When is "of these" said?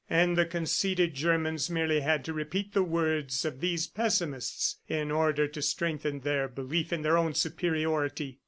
3.45-3.85